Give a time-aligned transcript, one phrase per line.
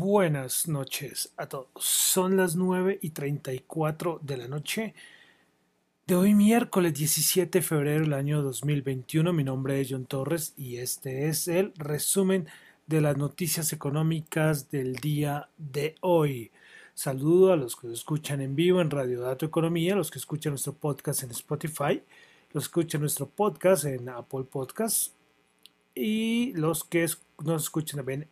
[0.00, 1.68] Buenas noches a todos.
[1.76, 4.94] Son las 9 y 34 de la noche
[6.06, 9.30] de hoy miércoles 17 de febrero del año 2021.
[9.34, 12.48] Mi nombre es John Torres y este es el resumen
[12.86, 16.50] de las noticias económicas del día de hoy.
[16.94, 20.72] Saludo a los que escuchan en vivo en Radio Dato Economía, los que escuchan nuestro
[20.72, 22.02] podcast en Spotify,
[22.52, 25.12] los que escuchan nuestro podcast en Apple Podcasts
[25.94, 27.06] y los que
[27.44, 28.26] nos escuchan también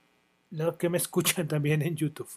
[0.50, 2.30] los que me escuchan también en YouTube.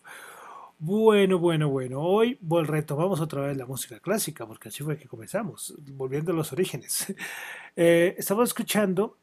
[0.84, 2.02] Bueno, bueno, bueno.
[2.02, 6.52] Hoy retomamos otra vez la música clásica, porque así fue que comenzamos, volviendo a los
[6.52, 7.14] orígenes.
[7.74, 9.18] Eh, estamos escuchando,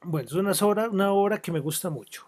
[0.00, 2.24] bueno, es una obra, una obra que me gusta mucho.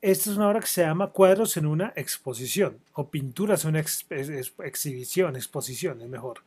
[0.00, 3.80] Esta es una obra que se llama Cuadros en una exposición, o Pinturas en una
[3.80, 6.42] exhibición, exposición, es mejor.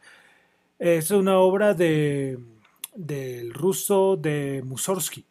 [0.77, 2.37] Es una obra de,
[2.93, 5.25] del ruso de Mussorgsky.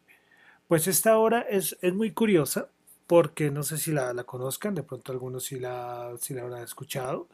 [0.67, 2.69] Pues esta obra es, es muy curiosa
[3.07, 7.27] porque no sé si la, conozcan, de pronto algunos sí la, sí la habrán escuchado,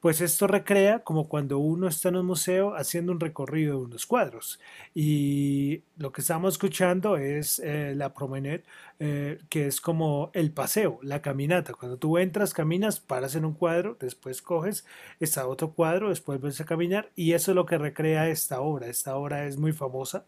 [0.00, 4.06] pues esto recrea como cuando uno está en un museo haciendo un recorrido de unos
[4.06, 4.60] cuadros.
[4.94, 8.62] Y lo que estamos escuchando es eh, la promenade,
[9.00, 11.74] eh, que es como el paseo, la caminata.
[11.74, 14.86] Cuando tú entras, caminas, paras en un cuadro, después coges,
[15.18, 18.86] está otro cuadro, después vuelves a caminar, y eso es lo que recrea esta obra.
[18.86, 20.24] Esta obra es muy famosa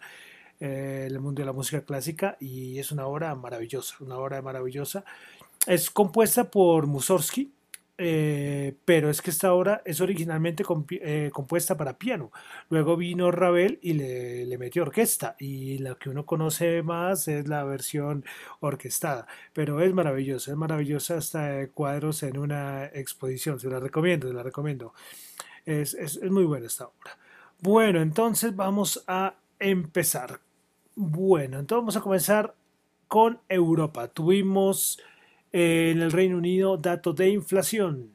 [0.61, 5.05] eh, el mundo de la música clásica y es una obra maravillosa, una obra maravillosa.
[5.67, 7.51] Es compuesta por Mussorgsky,
[8.03, 10.65] eh, pero es que esta obra es originalmente
[11.03, 12.31] eh, compuesta para piano.
[12.71, 17.65] Luego vino Ravel y le, metió orquesta y la que uno conoce más es la
[17.65, 18.25] versión
[18.61, 24.35] orquestada, pero es maravillosa, es maravillosa hasta cuadros en una exposición, se la recomiendo, se
[24.35, 24.95] la recomiendo.
[25.67, 27.19] Es, es muy buena esta obra.
[27.61, 30.41] Bueno, entonces vamos a empezar.
[31.03, 32.55] Bueno, entonces vamos a comenzar
[33.09, 34.09] con Europa.
[34.09, 35.01] Tuvimos
[35.51, 38.11] eh, en el Reino Unido datos de inflación.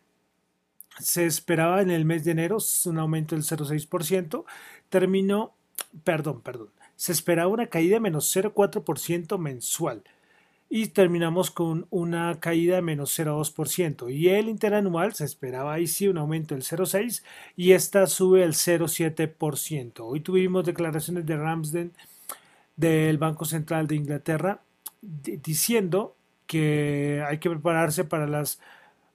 [1.00, 4.46] Se esperaba en el mes de enero un aumento del 0,6%.
[4.90, 5.56] Terminó,
[6.04, 6.70] perdón, perdón.
[6.96, 10.04] Se esperaba una caída de menos 0,4% mensual.
[10.70, 14.14] Y terminamos con una caída de menos 0,2%.
[14.14, 17.24] Y el interanual se esperaba ahí sí un aumento del 0,6%
[17.56, 20.02] y esta sube el 0,7%.
[20.02, 21.92] Hoy tuvimos declaraciones de Ramsden
[22.76, 24.62] del Banco Central de Inglaterra
[25.02, 26.16] diciendo
[26.48, 28.60] que hay que prepararse para las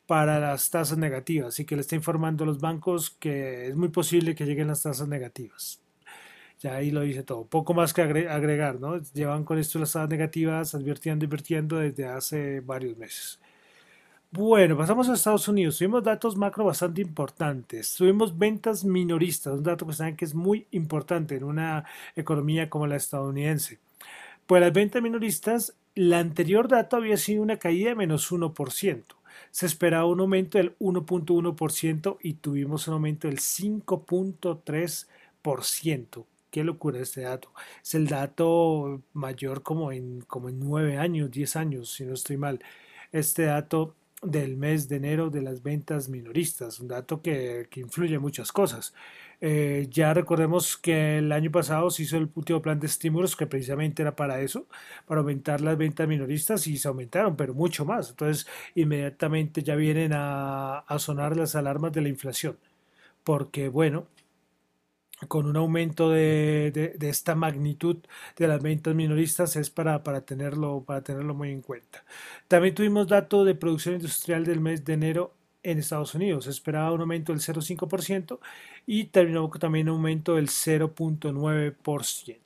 [0.07, 3.91] para las tasas negativas y que le está informando a los bancos que es muy
[3.91, 5.81] posible que lleguen las tasas negativas.
[6.59, 7.47] Ya ahí lo dice todo.
[7.47, 8.99] Poco más que agregar, ¿no?
[9.15, 13.39] Llevan con esto las tasas negativas advirtiendo, invirtiendo desde hace varios meses.
[14.33, 15.79] Bueno, pasamos a Estados Unidos.
[15.79, 17.95] Tuvimos datos macro bastante importantes.
[17.97, 21.85] Tuvimos ventas minoristas, un dato que saben que es muy importante en una
[22.15, 23.81] economía como la estadounidense.
[24.47, 29.03] Pues las ventas minoristas, la anterior dato había sido una caída de menos 1%.
[29.51, 36.25] Se esperaba un aumento del 1.1% y tuvimos un aumento del 5.3%.
[36.51, 37.53] Qué locura este dato.
[37.83, 42.37] Es el dato mayor como en, como en 9 años, 10 años, si no estoy
[42.37, 42.61] mal.
[43.13, 48.21] Este dato del mes de enero de las ventas minoristas, un dato que, influye en
[48.21, 48.95] muchas cosas.
[49.41, 53.47] Eh, ya recordemos que el año pasado se hizo el último plan de estímulos que
[53.47, 54.67] precisamente era para eso,
[55.07, 58.11] para aumentar las ventas minoristas y se aumentaron, pero mucho más.
[58.11, 62.59] Entonces, inmediatamente ya vienen a, a sonar las alarmas de la inflación,
[63.25, 64.07] porque bueno,
[65.29, 67.99] con un aumento de, esta magnitud
[68.37, 72.05] de las ventas minoristas es para, para, tenerlo, para tenerlo muy en cuenta.
[72.49, 76.45] También tuvimos dato de producción industrial del mes de enero en Estados Unidos.
[76.45, 78.39] Se esperaba un aumento del 0,5%
[78.87, 82.39] y terminó también un aumento del 0,9%.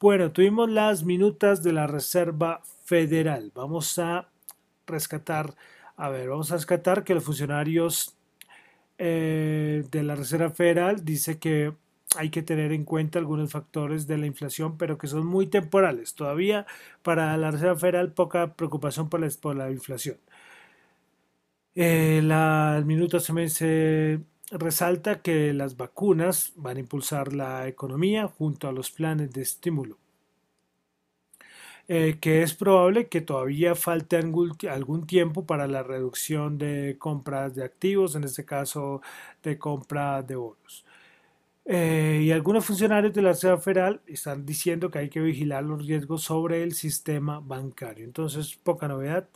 [0.00, 3.50] Bueno, tuvimos las minutas de la Reserva Federal.
[3.54, 4.28] Vamos a
[4.86, 5.54] rescatar,
[5.96, 8.14] a ver, vamos a rescatar que los funcionarios
[8.98, 11.72] eh, de la Reserva Federal dice que
[12.16, 16.14] hay que tener en cuenta algunos factores de la inflación, pero que son muy temporales.
[16.14, 16.66] Todavía
[17.02, 20.18] para la Reserva Federal poca preocupación por la, inflación.
[21.74, 24.20] Eh, la, el minuto se, se
[24.50, 29.98] resalta que las vacunas van a impulsar la economía junto a los planes de estímulo.
[31.86, 37.62] Eh, que es probable que todavía falte algún, tiempo para la reducción de compras de
[37.64, 39.02] activos, en este caso
[39.42, 40.84] de compra de bonos.
[41.66, 45.86] Eh, y algunos funcionarios de la Reserva Federal están diciendo que hay que vigilar los
[45.86, 48.04] riesgos sobre el sistema bancario.
[48.04, 49.28] Entonces, poca novedad.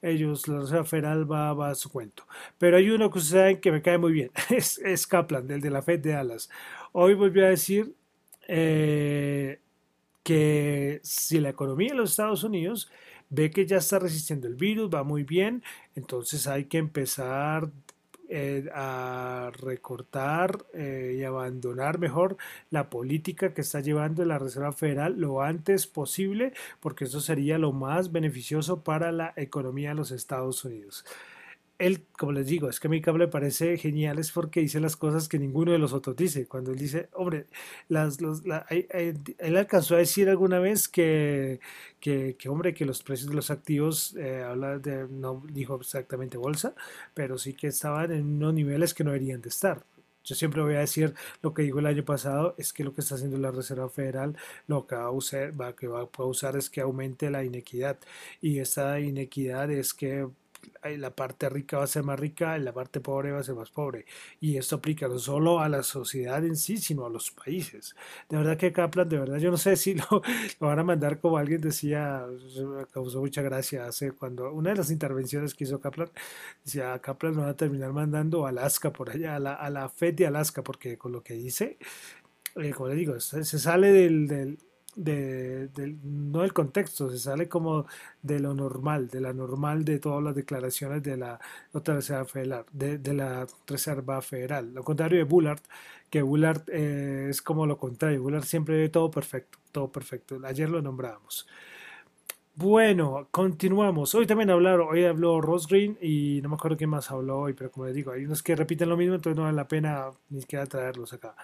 [0.00, 2.26] Ellos, la Reserva Federal va, a su cuento.
[2.58, 4.30] Pero hay uno que ustedes saben que me cae muy bien.
[4.50, 6.50] Es, Kaplan, del de la Fed de Dallas.
[6.92, 7.94] Hoy volvió a decir
[8.48, 9.60] eh,
[10.22, 12.90] que si la economía de los Estados Unidos
[13.30, 15.62] ve que ya está resistiendo el virus, va muy bien,
[15.96, 17.70] entonces hay que empezar
[18.36, 22.36] eh, a recortar eh, y abandonar mejor
[22.68, 27.70] la política que está llevando la Reserva Federal lo antes posible, porque eso sería lo
[27.70, 31.04] más beneficioso para la economía de los Estados Unidos
[31.86, 34.96] él, como les digo, es que a mí me parece genial, es porque dice las
[34.96, 36.46] cosas que ninguno de los otros dice.
[36.46, 37.46] Cuando él dice, hombre,
[37.88, 41.60] las, los, él alcanzó a decir alguna vez que,
[42.00, 46.74] que, hombre, que los precios de los activos, eh, habla no dijo exactamente bolsa,
[47.12, 49.84] pero sí que estaban en unos niveles que no deberían de estar.
[50.24, 53.02] Yo siempre voy a decir lo que dijo el año pasado, es que lo que
[53.02, 54.36] está haciendo la Reserva Federal
[54.66, 57.98] lo que va a usar, va, que va a usar es que aumente la inequidad.
[58.40, 60.26] Y esa inequidad es que
[60.82, 63.70] la parte rica va a ser más rica, la parte pobre va a ser más
[63.70, 64.06] pobre.
[64.40, 67.94] Y esto aplica no solo a la sociedad en sí, sino a los países.
[68.28, 70.04] De verdad que Kaplan, de verdad, yo no sé si lo,
[70.60, 72.26] lo van a mandar como alguien decía,
[72.56, 76.10] me causó mucha gracia hace cuando una de las intervenciones que hizo Kaplan,
[76.64, 79.88] decía, Kaplan nos va a terminar mandando a Alaska por allá, a la, a la
[79.88, 81.78] FED de Alaska, porque con lo que dice,
[82.56, 84.58] eh, como le digo, se, sale del
[84.96, 85.68] de,
[86.02, 87.86] no del contexto, se sale como
[88.22, 91.40] de lo normal, de la normal de todas las declaraciones de la
[91.72, 94.72] otra Reserva Federal, de, la Reserva Federal.
[94.74, 95.60] Lo contrario de Bullard,
[96.10, 100.40] que Bullard eh, es como lo contrario, Bullard siempre ve todo perfecto, todo perfecto.
[100.44, 101.46] Ayer lo nombrábamos.
[102.56, 104.14] Bueno, continuamos.
[104.14, 107.52] Hoy también hablaron, hoy habló Ross Green y no me acuerdo quién más habló hoy,
[107.52, 110.10] pero como les digo, hay unos que repiten lo mismo, entonces no vale la pena
[110.28, 111.34] ni siquiera traerlos acá.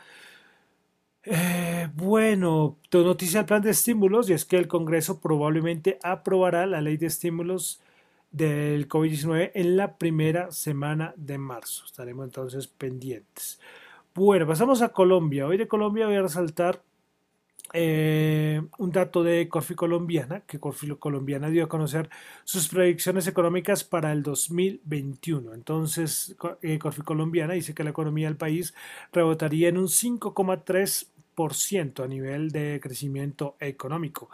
[1.22, 6.80] Eh, bueno, noticia del plan de estímulos y es que el Congreso probablemente aprobará la
[6.80, 7.80] ley de estímulos
[8.30, 11.84] del COVID-19 en la primera semana de marzo.
[11.84, 13.60] Estaremos entonces pendientes.
[14.14, 15.46] Bueno, pasamos a Colombia.
[15.46, 16.82] Hoy de Colombia voy a resaltar
[17.72, 22.10] eh, un dato de Corfi Colombiana, que Corfi Colombiana dio a conocer
[22.44, 25.54] sus predicciones económicas para el 2021.
[25.54, 28.74] Entonces, eh, Corfi Colombiana dice que la economía del país
[29.12, 34.30] rebotaría en un 5,3% a nivel de crecimiento económico,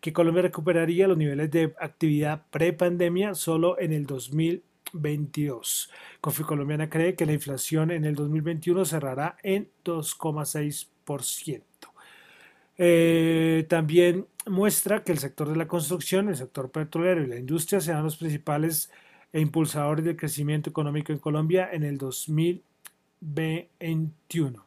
[0.00, 5.90] que Colombia recuperaría los niveles de actividad pre-pandemia solo en el 2022.
[6.20, 11.62] Corfi Colombiana cree que la inflación en el 2021 cerrará en 2,6%.
[12.78, 17.80] Eh, también muestra que el sector de la construcción, el sector petrolero y la industria
[17.80, 18.90] serán los principales
[19.32, 24.64] impulsadores del crecimiento económico en Colombia en el 2021.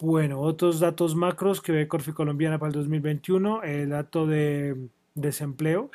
[0.00, 5.90] Bueno, otros datos macros que ve Corfi Colombiana para el 2021, el dato de desempleo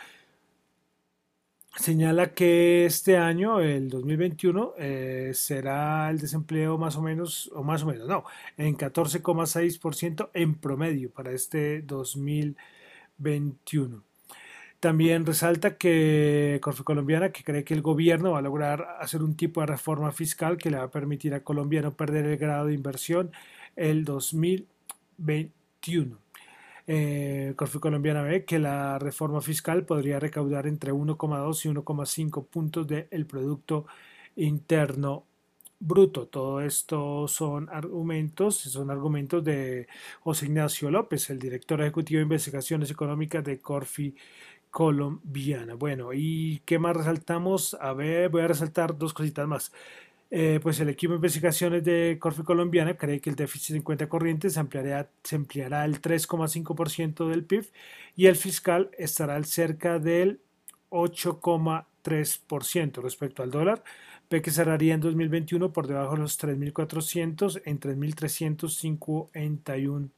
[1.75, 7.83] señala que este año, el 2021, eh, será el desempleo más o menos, o más
[7.83, 8.23] o menos, no,
[8.57, 14.03] en 14,6% en promedio para este 2021.
[14.79, 19.35] También resalta que Corfe Colombiana, que cree que el gobierno va a lograr hacer un
[19.35, 22.67] tipo de reforma fiscal que le va a permitir a Colombia no perder el grado
[22.67, 23.31] de inversión
[23.75, 26.28] el 2021
[26.91, 32.87] eh, Corfi Colombiana ve que la reforma fiscal podría recaudar entre 1,2 y 1,5 puntos
[32.87, 33.85] del Producto
[34.35, 35.27] Interno
[35.79, 36.25] Bruto.
[36.27, 39.87] Todo esto son argumentos, son argumentos de
[40.21, 44.15] José Ignacio López, el director ejecutivo de investigaciones económicas de Corfi
[44.71, 45.75] Colombiana.
[45.75, 47.75] Bueno, ¿y qué más resaltamos?
[47.79, 49.71] A ver, voy a resaltar dos cositas más.
[50.31, 54.07] Eh, pues el equipo de investigaciones de Corfe Colombiana cree que el déficit en cuenta
[54.07, 57.71] corriente se ampliará, se ampliará al 3,5% del PIB
[58.15, 60.41] y el fiscal estará al cerca del
[60.89, 63.83] 8,3% respecto al dólar.
[64.29, 70.09] Ve que cerraría en 2021 por debajo de los 3.400 en 3.351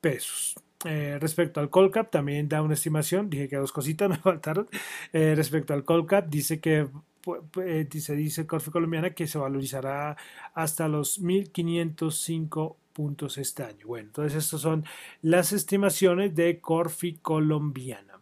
[0.00, 0.54] pesos.
[0.84, 4.68] Eh, respecto al Colcap, también da una estimación, dije que dos cositas me faltaron.
[5.12, 6.88] Eh, respecto al Colcap, dice que
[7.62, 10.16] eh, dice, dice Corfe Colombiana que se valorizará
[10.54, 13.86] hasta los 1.505 puntos este año.
[13.86, 14.84] Bueno, entonces estas son
[15.22, 18.20] las estimaciones de Corfi Colombiana.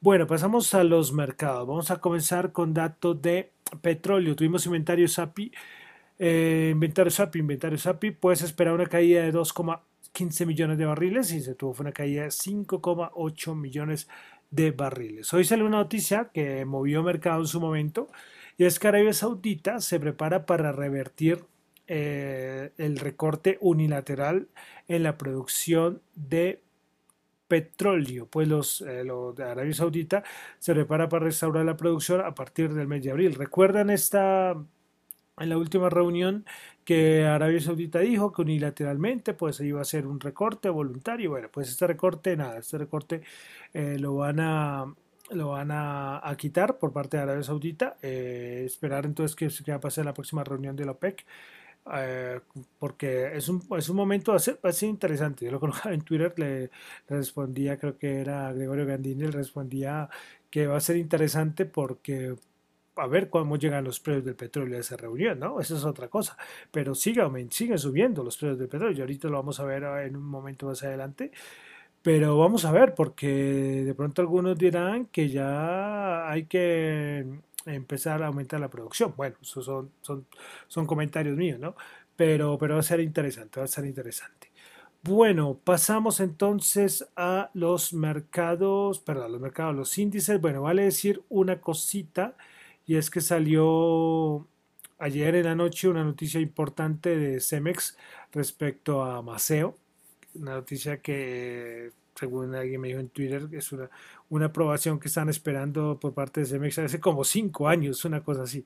[0.00, 1.66] Bueno, pasamos a los mercados.
[1.66, 3.50] Vamos a comenzar con datos de
[3.82, 4.36] petróleo.
[4.36, 5.52] Tuvimos inventario SAPI.
[6.20, 8.12] Eh, inventario SAPI, inventario SAPI.
[8.12, 12.28] Puedes esperar una caída de 2,15 millones de barriles y se tuvo una caída de
[12.28, 15.32] 5,8 millones de de barriles.
[15.34, 18.08] Hoy sale una noticia que movió mercado en su momento
[18.56, 21.44] y es que Arabia Saudita se prepara para revertir
[21.86, 24.48] eh, el recorte unilateral
[24.88, 26.62] en la producción de
[27.46, 28.26] petróleo.
[28.26, 29.04] Pues los, eh,
[29.36, 30.22] de Arabia Saudita
[30.58, 33.34] se prepara para restaurar la producción a partir del mes de abril.
[33.34, 34.56] ¿Recuerdan esta
[35.40, 36.44] en la última reunión
[36.84, 41.30] que Arabia Saudita dijo que unilateralmente pues iba a ser un recorte voluntario.
[41.30, 43.22] Bueno, pues este recorte, nada, este recorte
[43.74, 44.94] eh, lo van a
[45.30, 47.96] lo van a, quitar por parte de Arabia Saudita.
[48.02, 51.24] Eh, esperar entonces que, que va a pasar la próxima reunión de la OPEC.
[51.94, 52.40] Eh,
[52.78, 55.44] porque es un, es un momento va a, ser, interesante.
[55.46, 56.70] Yo lo colocaba en Twitter, le,
[57.08, 60.08] respondía, creo que era Gregorio Gandini, le respondía
[60.50, 62.34] que va a ser interesante porque
[62.98, 65.60] a ver cómo llegan los precios del petróleo a esa reunión, ¿no?
[65.60, 66.36] Esa es otra cosa.
[66.70, 68.96] Pero sigue, sigue subiendo los precios del petróleo.
[68.96, 71.32] Y ahorita lo vamos a ver en un momento más adelante.
[72.02, 73.26] Pero vamos a ver, porque
[73.84, 77.26] de pronto algunos dirán que ya hay que
[77.66, 79.14] empezar a aumentar la producción.
[79.16, 80.26] Bueno, esos son, son,
[80.68, 81.74] son comentarios míos, ¿no?
[82.16, 84.50] Pero, pero va a ser interesante, va a ser interesante.
[85.02, 90.40] Bueno, pasamos entonces a los mercados, perdón, los mercados, los índices.
[90.40, 92.36] Bueno, vale decir una cosita
[92.88, 94.48] y es que salió
[94.98, 97.98] ayer en la noche una noticia importante de Cemex
[98.32, 99.76] respecto a Maceo,
[100.34, 103.90] una noticia que según alguien me dijo en Twitter, es una,
[104.30, 108.44] una aprobación que están esperando por parte de Cemex hace como cinco años, una cosa
[108.44, 108.64] así.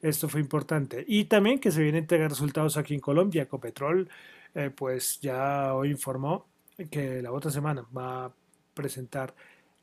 [0.00, 1.04] Esto fue importante.
[1.06, 3.42] Y también que se vienen a entregar resultados aquí en Colombia.
[3.42, 4.08] Ecopetrol,
[4.54, 6.46] eh, pues ya hoy informó
[6.90, 8.32] que la otra semana va a
[8.72, 9.34] presentar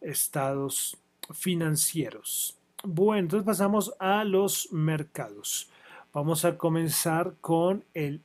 [0.02, 0.98] estados
[1.34, 2.58] financieros.
[2.88, 5.70] Bueno, entonces pasamos a los mercados.
[6.14, 8.22] Vamos a comenzar con el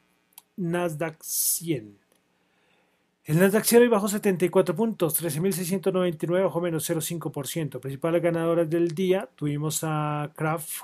[0.57, 1.97] Nasdaq 100.
[3.25, 7.81] El Nasdaq 100 hoy bajó 74 puntos, 13.699 bajo menos 0,5%.
[7.81, 10.83] Principales ganadoras del día tuvimos a Kraft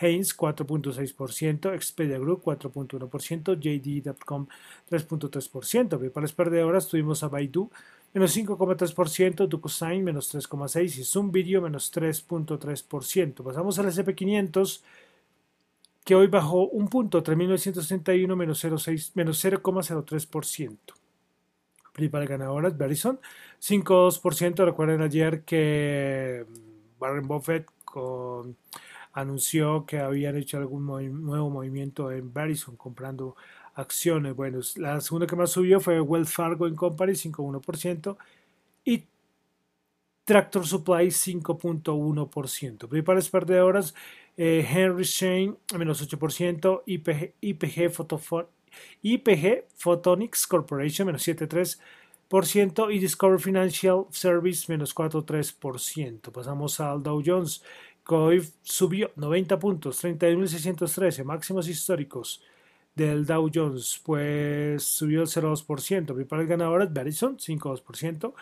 [0.00, 4.46] Heinz 4.6%, Expedia Group 4.1%, JD.com
[4.90, 5.98] 3.3%.
[5.98, 7.70] Principales perdedoras tuvimos a Baidu
[8.14, 13.42] menos 5,3%, DocuSign menos 3,6% y Zoom Video menos 3.3%.
[13.42, 14.82] Pasamos al SP500
[16.04, 20.76] que hoy bajó un punto, 3.961 menos 0,03%.
[21.92, 23.20] Principales ganadoras, Verizon
[23.60, 24.64] 5,2%.
[24.64, 26.46] Recuerden ayer que
[26.98, 27.66] Warren Buffett
[29.12, 33.34] anunció que habían hecho algún nuevo movimiento en Verizon comprando
[33.78, 34.34] acciones.
[34.34, 38.16] Bueno, la segunda que más subió fue Wells Fargo en Company 5.1%
[38.84, 39.04] y
[40.24, 42.88] Tractor Supply 5.1%.
[42.88, 43.94] Principales perdedoras,
[44.36, 48.48] eh, Henry Shane menos 8%, IPG, IPG,
[49.02, 56.32] IPG Photonics Corporation menos 7.3% y Discover Financial Service menos 4.3%.
[56.32, 57.62] Pasamos al Dow Jones,
[58.08, 62.42] hoy subió 90 puntos, 31.613, máximos históricos
[62.98, 66.06] del Dow Jones, pues subió el 0,2%.
[66.06, 68.34] Principales ganadoras, Verizon, 5,2%.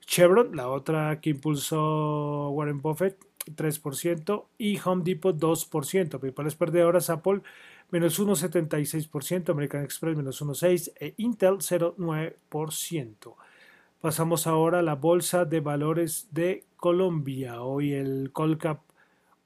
[0.00, 4.46] Chevron, la otra que impulsó Warren Buffett, 3%.
[4.58, 6.18] Y Home Depot, 2%.
[6.18, 7.42] Principales perdedoras, Apple,
[7.90, 9.50] menos 1,76%.
[9.50, 10.92] American Express, menos 1,6%.
[10.98, 13.34] E Intel, 0,9%.
[14.00, 17.62] Pasamos ahora a la Bolsa de Valores de Colombia.
[17.62, 18.80] Hoy el Colcap,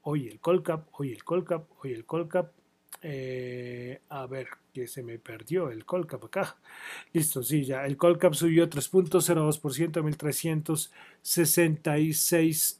[0.01, 2.51] hoy el Colcap, hoy el Colcap, hoy el Colcap
[3.01, 6.57] eh, a ver, que se me perdió el Colcap acá.
[7.13, 7.85] Listo, sí, ya.
[7.85, 12.79] El Colcap subió 3.02% a 1.366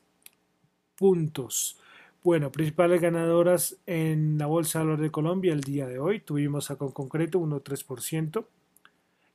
[0.96, 1.80] puntos.
[2.24, 6.22] Bueno, principales ganadoras en la Bolsa de Valores de Colombia el día de hoy.
[6.22, 8.46] Tuvimos a con concreto 1.3%.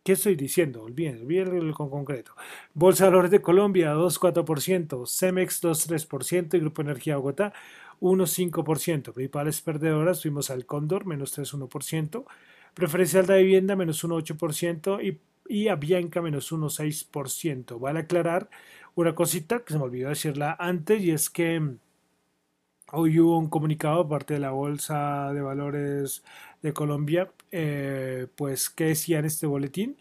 [0.03, 0.83] ¿Qué estoy diciendo?
[0.83, 2.33] Olviden, olviden con concreto.
[2.75, 7.53] Bolsa de Valores de Colombia 2.4%, Cemex 2.3% y Grupo Energía Bogotá
[8.00, 9.12] 1,5%.
[9.12, 12.25] Principales perdedoras tuvimos al Cóndor, menos 3,1%.
[12.75, 15.02] Preferencial de vivienda, menos 1,8%.
[15.02, 17.78] Y, y a Bianca, menos 1,6%.
[17.78, 18.49] Vale aclarar
[18.95, 21.76] una cosita que se me olvidó decirla antes y es que
[22.92, 26.25] hoy hubo un comunicado parte de la Bolsa de Valores
[26.62, 29.97] de Colombia, eh, pues que decía en este boletín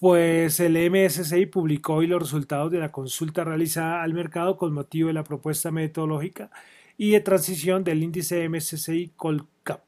[0.00, 5.08] pues el MSCI publicó hoy los resultados de la consulta realizada al mercado con motivo
[5.08, 6.50] de la propuesta metodológica
[6.96, 9.82] y de transición del índice MSCI Colcap.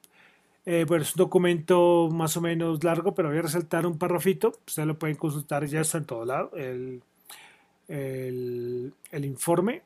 [0.67, 4.53] Eh, bueno, es un documento más o menos largo, pero voy a resaltar un parrafito.
[4.67, 7.03] Ustedes lo pueden consultar, ya está en todo lado, el,
[9.25, 9.83] informe.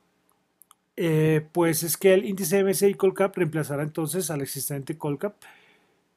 [0.97, 5.37] Eh, pues es que el índice MSCI Colcap reemplazará entonces al existente Colcap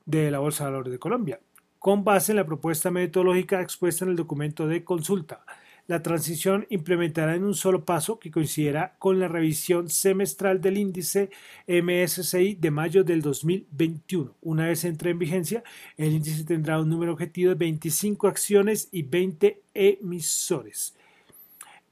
[0.06, 1.39] de la Bolsa de Valores de Colombia
[1.79, 5.43] con base en la propuesta metodológica expuesta en el documento de consulta.
[5.88, 11.31] La transición implementará en un solo paso que coincidirá con la revisión semestral del índice
[11.67, 14.36] MSCI de mayo del 2021.
[14.41, 15.63] Una vez entre en vigencia,
[15.98, 20.93] el índice tendrá un número objetivo de 25 acciones y 20 emisores.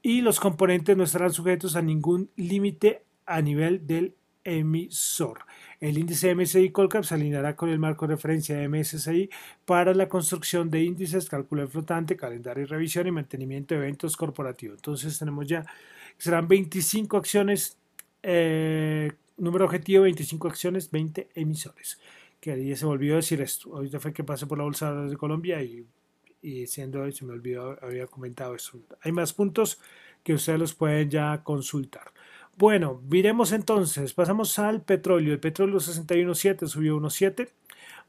[0.00, 4.14] Y los componentes no estarán sujetos a ningún límite a nivel del
[4.44, 5.40] emisor.
[5.80, 9.30] El índice MSI Colcap se alineará con el marco de referencia MSCI
[9.64, 14.16] para la construcción de índices, cálculo de flotante, calendario y revisión y mantenimiento de eventos
[14.16, 14.78] corporativos.
[14.78, 15.64] Entonces tenemos ya,
[16.16, 17.78] serán 25 acciones,
[18.24, 22.00] eh, número objetivo 25 acciones, 20 emisores.
[22.40, 23.74] Que ya se me olvidó decir esto.
[23.76, 25.86] Ahorita fue que pasé por la Bolsa de Colombia y,
[26.42, 28.80] y siendo se me olvidó, había comentado eso.
[29.02, 29.80] Hay más puntos
[30.24, 32.12] que ustedes los pueden ya consultar.
[32.58, 35.32] Bueno, miremos entonces, pasamos al petróleo.
[35.32, 37.48] El petróleo 61.7 subió 1.7.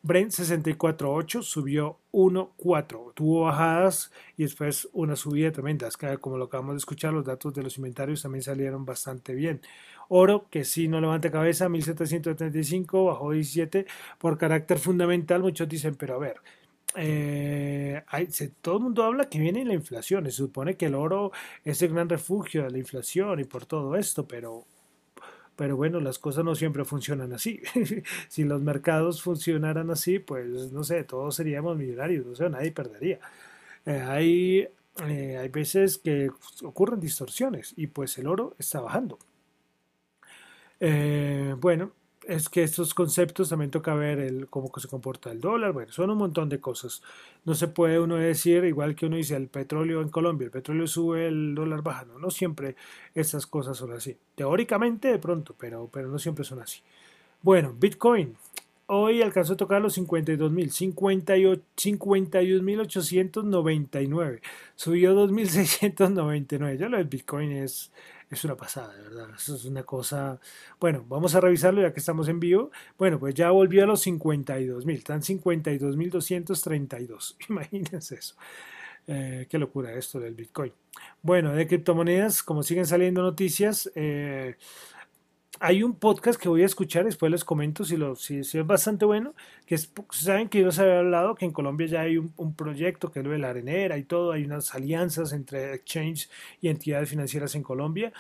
[0.02, 3.14] Brent 64.8 subió 1.4.
[3.14, 5.88] Tuvo bajadas y después una subida tremenda.
[6.20, 9.62] Como lo acabamos de escuchar, los datos de los inventarios también salieron bastante bien.
[10.08, 13.86] Oro, que sí no levanta cabeza, 1735, bajó 17
[14.18, 15.44] por carácter fundamental.
[15.44, 16.38] Muchos dicen, pero a ver,
[16.96, 18.04] eh,
[18.62, 20.26] todo el mundo habla que viene la inflación.
[20.26, 21.32] Se supone que el oro
[21.64, 24.66] es el gran refugio de la inflación y por todo esto, pero,
[25.56, 27.62] pero bueno, las cosas no siempre funcionan así.
[28.30, 33.20] si los mercados funcionaran así, pues no sé, todos seríamos millonarios, no sé, nadie perdería.
[33.86, 34.68] Eh, hay,
[35.08, 36.30] eh, hay veces que
[36.64, 39.20] ocurren distorsiones y pues el oro está bajando.
[41.60, 41.92] bueno,
[42.28, 46.10] es que estos conceptos también toca ver el, cómo se comporta el dólar, bueno, son
[46.10, 47.02] un montón de cosas.
[47.46, 50.88] No se puede uno decir, igual que uno dice, el petróleo en Colombia, el petróleo
[50.88, 52.76] sube, el dólar baja, no, no siempre
[53.16, 54.18] estas cosas son así.
[54.36, 56.82] Teóricamente de pronto, pero, pero no siempre son así.
[57.42, 58.36] Bueno, Bitcoin.
[58.92, 64.42] Hoy alcanzó a tocar los 52.000, 51.899.
[64.76, 66.76] Subió 2.699.
[66.76, 67.92] Ya lo del Bitcoin es,
[68.30, 69.30] es una pasada, de verdad.
[69.36, 70.40] Eso es una cosa.
[70.80, 72.72] Bueno, vamos a revisarlo ya que estamos en vivo.
[72.98, 74.98] Bueno, pues ya volvió a los 52 mil.
[74.98, 77.38] Están 52 mil 232.
[77.50, 78.36] Imagínense eso.
[79.08, 80.72] Eh, qué locura esto del Bitcoin.
[81.24, 84.56] Bueno, de criptomonedas, como siguen saliendo noticias, eh,
[85.60, 89.06] hay un podcast que voy a escuchar, después les comento si, lo, si, es bastante
[89.06, 89.34] bueno,
[89.66, 93.12] que es, saben que yo les había hablado que en Colombia ya hay un, proyecto
[93.12, 96.30] que es lo de la arenera y todo, hay unas alianzas entre exchange
[96.62, 98.14] y entidades financieras en Colombia.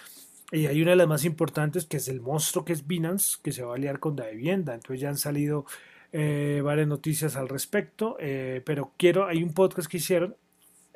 [0.52, 3.52] Y hay una de las más importantes que es el monstruo que es Binance, que
[3.52, 4.74] se va a aliar con la vivienda.
[4.74, 5.65] Entonces ya han salido
[6.12, 10.36] eh, varias noticias al respecto, eh, pero quiero, hay un podcast que hicieron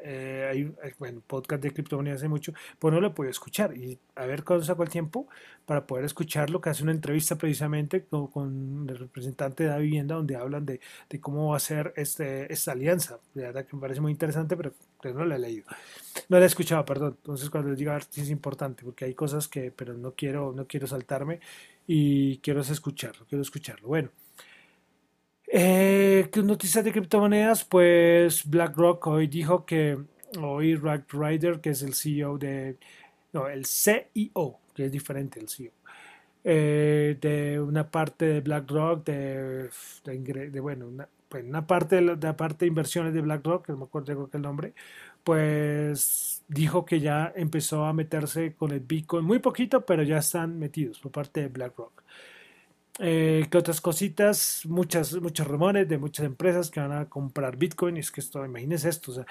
[0.04, 3.98] eh, hay eh, bueno, podcast de criptomonedas hace mucho, pues no lo puedo escuchar y
[4.16, 5.28] a ver cuándo saco el tiempo
[5.66, 10.36] para poder escucharlo, que hace una entrevista precisamente con, el representante de la vivienda donde
[10.36, 13.20] hablan de, de, cómo va a ser este, esta alianza.
[13.34, 14.74] De verdad que me parece muy interesante, pero,
[15.13, 15.66] no la he leído.
[16.30, 17.16] No la he escuchado, perdón.
[17.18, 20.68] Entonces cuando les diga sí es importante, porque hay cosas que, pero no quiero, no
[20.68, 21.39] quiero saltarme
[21.88, 23.88] y quiero escucharlo, quiero escucharlo.
[23.88, 24.23] Bueno.
[25.56, 27.63] Eh, noticias de criptomonedas?
[27.63, 30.00] Pues BlackRock hoy dijo que,
[30.42, 32.78] hoy Rack Ryder, que es el CEO de,
[33.34, 35.72] no, el CEO, que es diferente el CEO,
[36.44, 39.70] eh, de una parte de BlackRock, de,
[40.60, 43.84] bueno, una, pues una parte de la, parte de inversiones de BlackRock, que no me
[43.84, 44.74] acuerdo que el nombre,
[45.24, 50.58] pues dijo que ya empezó a meterse con el Bitcoin, muy poquito, pero ya están
[50.58, 52.02] metidos por parte de BlackRock.
[52.99, 57.97] Eh, que otras cositas, muchas, muchos rumores de muchas empresas que van a comprar Bitcoin.
[57.97, 59.12] Y es que esto, imagínense esto.
[59.12, 59.25] O sea,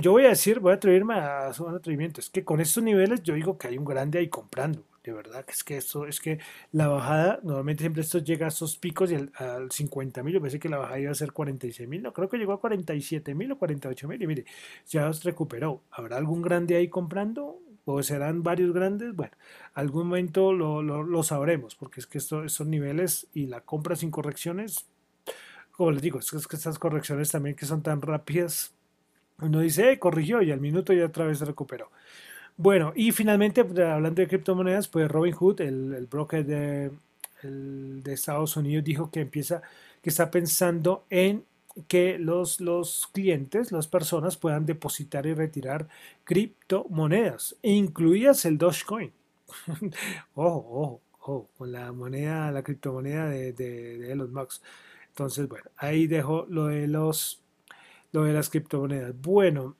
[0.00, 2.20] yo voy a decir, voy a atreverme a su atrevimiento.
[2.20, 4.84] Es que con estos niveles yo digo que hay un grande ahí comprando.
[5.04, 6.40] De verdad, que es que esto, es que
[6.72, 10.34] la bajada, normalmente siempre esto llega a esos picos y al, 50 mil.
[10.34, 12.02] Yo pensé que la bajada iba a ser 46 mil.
[12.02, 14.20] No, creo que llegó a 47 mil o 48 mil.
[14.20, 14.44] Y mire,
[14.88, 15.82] ya se recuperó.
[15.92, 17.60] ¿Habrá algún grande ahí comprando?
[17.86, 19.32] O serán varios grandes, bueno,
[19.72, 24.86] algún momento lo, lo, sabremos, porque es que estos niveles y la compra sin correcciones,
[25.70, 28.74] como les digo, es que estas correcciones también que son tan rápidas,
[29.38, 31.90] uno dice, eh, corrigió y al minuto ya otra vez se recuperó.
[32.56, 36.90] Bueno, y finalmente, pues, hablando de criptomonedas, pues Robinhood, el, el broker de,
[37.42, 39.62] el, de Estados Unidos, dijo que empieza,
[40.02, 41.44] que está pensando en
[41.88, 45.88] que los, los clientes, las personas puedan depositar y retirar
[46.24, 49.12] criptomonedas, incluidas el Dogecoin.
[50.34, 54.32] ojo, ojo, ojo, con la moneda, la criptomoneda de, de, de Elon.
[55.08, 57.42] Entonces, bueno, ahí dejo lo de los
[58.12, 59.14] lo de las criptomonedas.
[59.20, 59.76] Bueno,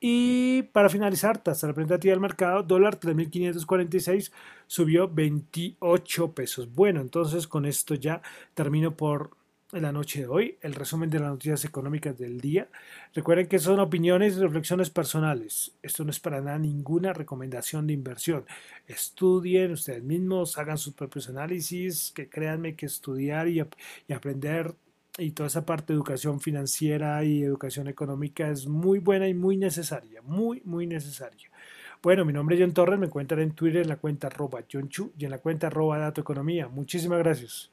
[0.00, 4.32] y para finalizar, tasa representativa del mercado, dólar 3.546
[4.66, 6.74] subió 28 pesos.
[6.74, 8.20] Bueno, entonces con esto ya
[8.54, 9.30] termino por
[9.82, 12.68] la noche de hoy, el resumen de las noticias económicas del día.
[13.14, 15.72] Recuerden que son opiniones y reflexiones personales.
[15.82, 18.44] Esto no es para nada ninguna recomendación de inversión.
[18.86, 23.62] Estudien ustedes mismos, hagan sus propios análisis, que créanme que estudiar y,
[24.08, 24.74] y aprender
[25.18, 29.56] y toda esa parte de educación financiera y educación económica es muy buena y muy
[29.56, 31.50] necesaria, muy, muy necesaria.
[32.02, 34.88] Bueno, mi nombre es John Torres, me encuentran en Twitter en la cuenta arroba John
[34.88, 36.68] Chu y en la cuenta arroba Dato Economía.
[36.68, 37.70] Muchísimas gracias.